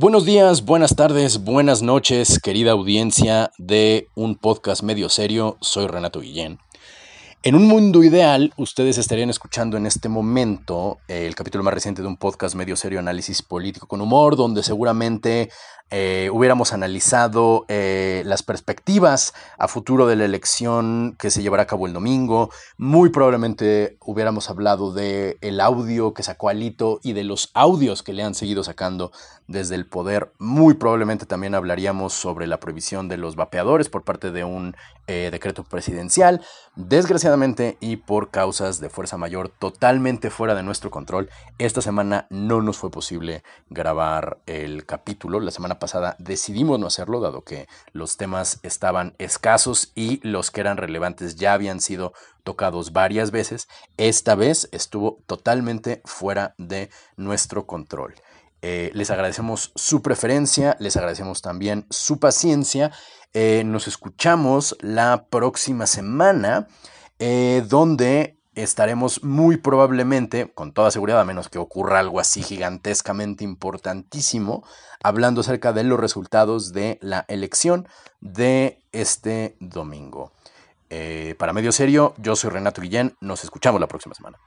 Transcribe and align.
Buenos 0.00 0.24
días, 0.24 0.64
buenas 0.64 0.94
tardes, 0.94 1.42
buenas 1.42 1.82
noches, 1.82 2.38
querida 2.38 2.70
audiencia 2.70 3.50
de 3.58 4.06
un 4.14 4.36
podcast 4.36 4.84
medio 4.84 5.08
serio. 5.08 5.58
Soy 5.60 5.88
Renato 5.88 6.20
Guillén. 6.20 6.60
En 7.42 7.56
un 7.56 7.66
mundo 7.66 8.04
ideal, 8.04 8.52
ustedes 8.56 8.96
estarían 8.96 9.28
escuchando 9.28 9.76
en 9.76 9.86
este 9.86 10.08
momento 10.08 10.98
el 11.08 11.34
capítulo 11.34 11.64
más 11.64 11.74
reciente 11.74 12.00
de 12.00 12.06
un 12.06 12.16
podcast 12.16 12.54
medio 12.54 12.76
serio, 12.76 13.00
análisis 13.00 13.42
político 13.42 13.88
con 13.88 14.00
humor, 14.00 14.36
donde 14.36 14.62
seguramente 14.62 15.50
eh, 15.90 16.28
hubiéramos 16.32 16.74
analizado 16.74 17.64
eh, 17.68 18.22
las 18.26 18.42
perspectivas 18.42 19.32
a 19.56 19.68
futuro 19.68 20.06
de 20.06 20.16
la 20.16 20.26
elección 20.26 21.16
que 21.18 21.30
se 21.30 21.40
llevará 21.40 21.62
a 21.62 21.66
cabo 21.66 21.86
el 21.86 21.94
domingo. 21.94 22.50
Muy 22.76 23.08
probablemente 23.08 23.96
hubiéramos 24.00 24.50
hablado 24.50 24.92
de 24.92 25.38
el 25.40 25.60
audio 25.60 26.12
que 26.12 26.22
sacó 26.22 26.50
Alito 26.50 27.00
y 27.02 27.14
de 27.14 27.24
los 27.24 27.50
audios 27.54 28.02
que 28.02 28.12
le 28.12 28.22
han 28.22 28.34
seguido 28.34 28.64
sacando 28.64 29.12
desde 29.46 29.74
el 29.74 29.86
poder. 29.86 30.30
Muy 30.38 30.74
probablemente 30.74 31.24
también 31.24 31.54
hablaríamos 31.54 32.12
sobre 32.12 32.46
la 32.46 32.60
prohibición 32.60 33.08
de 33.08 33.16
los 33.16 33.34
vapeadores 33.34 33.88
por 33.88 34.04
parte 34.04 34.30
de 34.30 34.44
un 34.44 34.76
eh, 35.06 35.30
decreto 35.32 35.64
presidencial. 35.64 36.42
Desgraciadamente 36.76 37.78
y 37.80 37.96
por 37.96 38.30
causas 38.30 38.78
de 38.78 38.90
fuerza 38.90 39.16
mayor 39.16 39.48
totalmente 39.48 40.28
fuera 40.28 40.54
de 40.54 40.62
nuestro 40.62 40.90
control, 40.90 41.30
esta 41.58 41.80
semana 41.80 42.26
no 42.28 42.60
nos 42.60 42.76
fue 42.76 42.90
posible 42.90 43.42
grabar 43.70 44.38
el 44.46 44.84
capítulo. 44.84 45.40
La 45.40 45.50
semana 45.50 45.77
pasada 45.78 46.16
decidimos 46.18 46.78
no 46.78 46.86
hacerlo, 46.86 47.20
dado 47.20 47.42
que 47.42 47.68
los 47.92 48.16
temas 48.16 48.60
estaban 48.62 49.14
escasos 49.18 49.92
y 49.94 50.20
los 50.26 50.50
que 50.50 50.60
eran 50.60 50.76
relevantes 50.76 51.36
ya 51.36 51.52
habían 51.52 51.80
sido 51.80 52.12
tocados 52.44 52.92
varias 52.92 53.30
veces. 53.30 53.68
Esta 53.96 54.34
vez 54.34 54.68
estuvo 54.72 55.18
totalmente 55.26 56.02
fuera 56.04 56.54
de 56.58 56.90
nuestro 57.16 57.66
control. 57.66 58.14
Eh, 58.60 58.90
les 58.94 59.10
agradecemos 59.10 59.72
su 59.74 60.02
preferencia, 60.02 60.76
les 60.80 60.96
agradecemos 60.96 61.42
también 61.42 61.86
su 61.90 62.18
paciencia. 62.18 62.90
Eh, 63.32 63.62
nos 63.64 63.86
escuchamos 63.86 64.76
la 64.80 65.26
próxima 65.30 65.86
semana, 65.86 66.66
eh, 67.18 67.62
donde 67.68 68.37
estaremos 68.62 69.22
muy 69.22 69.56
probablemente, 69.56 70.50
con 70.52 70.72
toda 70.72 70.90
seguridad, 70.90 71.20
a 71.20 71.24
menos 71.24 71.48
que 71.48 71.58
ocurra 71.58 72.00
algo 72.00 72.20
así 72.20 72.42
gigantescamente 72.42 73.44
importantísimo, 73.44 74.64
hablando 75.02 75.40
acerca 75.40 75.72
de 75.72 75.84
los 75.84 76.00
resultados 76.00 76.72
de 76.72 76.98
la 77.00 77.24
elección 77.28 77.88
de 78.20 78.80
este 78.92 79.56
domingo. 79.60 80.32
Eh, 80.90 81.34
para 81.38 81.52
Medio 81.52 81.72
Serio, 81.72 82.14
yo 82.18 82.34
soy 82.34 82.50
Renato 82.50 82.80
Guillén, 82.80 83.16
nos 83.20 83.44
escuchamos 83.44 83.80
la 83.80 83.86
próxima 83.86 84.14
semana. 84.14 84.38